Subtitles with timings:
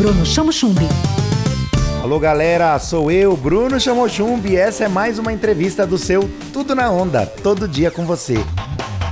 [0.00, 0.88] Bruno Chamo Chumbi.
[2.02, 6.26] Alô galera, sou eu, Bruno Chamo Chumbi, e essa é mais uma entrevista do seu
[6.54, 8.36] Tudo na Onda, todo dia com você.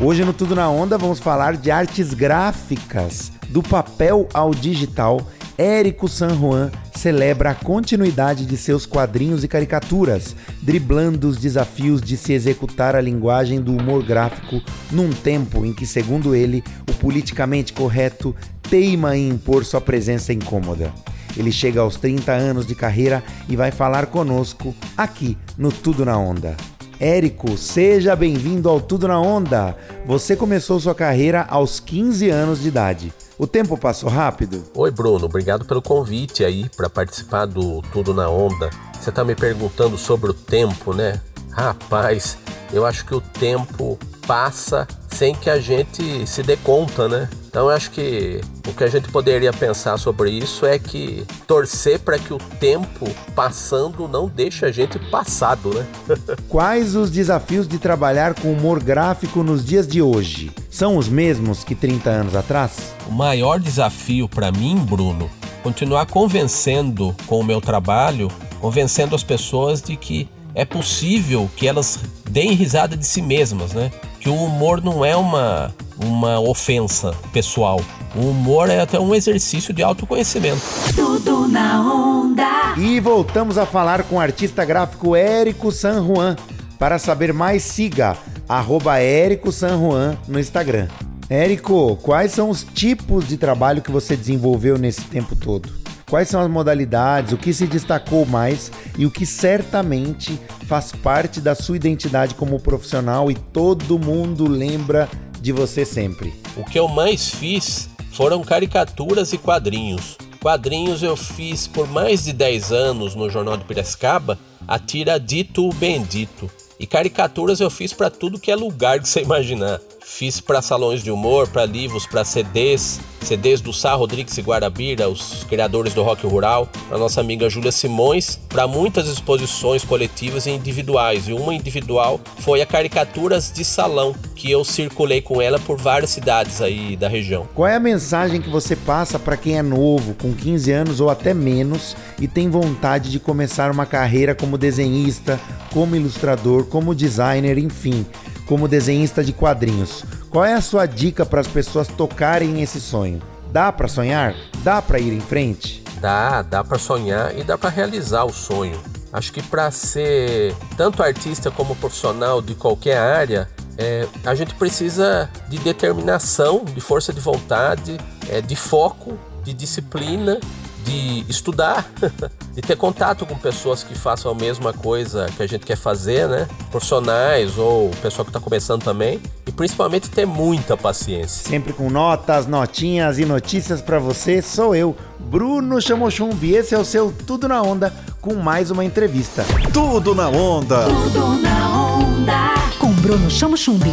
[0.00, 5.20] Hoje no Tudo na Onda vamos falar de artes gráficas, do papel ao digital.
[5.58, 12.16] Érico San Juan celebra a continuidade de seus quadrinhos e caricaturas, driblando os desafios de
[12.16, 17.74] se executar a linguagem do humor gráfico num tempo em que, segundo ele, o politicamente
[17.74, 18.34] correto
[18.70, 20.92] teima em impor sua presença incômoda.
[21.36, 26.18] Ele chega aos 30 anos de carreira e vai falar conosco aqui no Tudo na
[26.18, 26.56] Onda.
[27.00, 29.76] Érico, seja bem-vindo ao Tudo na Onda.
[30.04, 33.12] Você começou sua carreira aos 15 anos de idade.
[33.38, 34.64] O tempo passou rápido?
[34.74, 35.26] Oi, Bruno.
[35.26, 38.68] Obrigado pelo convite aí para participar do Tudo na Onda.
[39.00, 41.20] Você está me perguntando sobre o tempo, né?
[41.52, 42.36] Rapaz,
[42.72, 43.96] eu acho que o tempo
[44.28, 47.30] passa sem que a gente se dê conta, né?
[47.48, 51.98] Então eu acho que o que a gente poderia pensar sobre isso é que torcer
[51.98, 55.86] para que o tempo passando não deixe a gente passado, né?
[56.46, 60.52] Quais os desafios de trabalhar com humor gráfico nos dias de hoje?
[60.70, 62.94] São os mesmos que 30 anos atrás?
[63.08, 65.30] O maior desafio para mim, Bruno,
[65.62, 71.98] continuar convencendo com o meu trabalho, convencendo as pessoas de que é possível que elas
[72.30, 73.90] deem risada de si mesmas, né?
[74.20, 75.72] Que o humor não é uma
[76.04, 77.80] uma ofensa pessoal.
[78.14, 80.60] O humor é até um exercício de autoconhecimento.
[80.94, 82.74] Tudo na onda.
[82.76, 86.36] E voltamos a falar com o artista gráfico Érico San Juan.
[86.78, 88.16] Para saber mais, siga
[88.48, 90.88] arroba Érico San Juan no Instagram.
[91.28, 95.68] Érico, quais são os tipos de trabalho que você desenvolveu nesse tempo todo?
[96.08, 101.40] Quais são as modalidades, o que se destacou mais e o que certamente faz parte
[101.40, 105.08] da sua identidade como profissional e todo mundo lembra
[105.40, 106.34] de você sempre?
[106.58, 110.18] O que eu mais fiz foram caricaturas e quadrinhos.
[110.42, 115.66] Quadrinhos eu fiz por mais de 10 anos no Jornal de Piracicaba, a tira Dito
[115.66, 116.50] o Bendito.
[116.78, 119.80] E caricaturas eu fiz para tudo que é lugar que você imaginar.
[120.10, 125.08] Fiz para salões de humor, para livros, para CDs, CDs do Sá Rodrigues e Guarabira,
[125.08, 130.50] os criadores do rock rural, a nossa amiga Júlia Simões, para muitas exposições coletivas e
[130.50, 131.28] individuais.
[131.28, 136.10] E uma individual foi a Caricaturas de Salão, que eu circulei com ela por várias
[136.10, 137.46] cidades aí da região.
[137.54, 141.10] Qual é a mensagem que você passa para quem é novo, com 15 anos ou
[141.10, 145.38] até menos, e tem vontade de começar uma carreira como desenhista,
[145.70, 148.06] como ilustrador, como designer, enfim?
[148.48, 150.02] Como desenhista de quadrinhos.
[150.30, 153.20] Qual é a sua dica para as pessoas tocarem esse sonho?
[153.52, 154.34] Dá para sonhar?
[154.64, 155.84] Dá para ir em frente?
[156.00, 158.80] Dá, dá para sonhar e dá para realizar o sonho.
[159.12, 165.30] Acho que para ser tanto artista como profissional de qualquer área, é, a gente precisa
[165.48, 167.98] de determinação, de força de vontade,
[168.28, 170.40] é, de foco, de disciplina
[170.84, 171.90] de estudar,
[172.54, 176.28] de ter contato com pessoas que façam a mesma coisa que a gente quer fazer,
[176.28, 176.48] né?
[176.70, 179.20] Profissionais ou pessoal que está começando também.
[179.46, 181.48] E principalmente ter muita paciência.
[181.48, 186.54] Sempre com notas, notinhas e notícias para você, sou eu, Bruno Chamochumbi.
[186.54, 189.44] Esse é o seu Tudo na Onda com mais uma entrevista.
[189.72, 190.84] Tudo na Onda.
[190.84, 192.54] Tudo na onda.
[192.78, 193.92] Com Bruno Chamo Chumbi.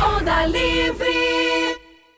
[0.00, 1.51] Onda Livre.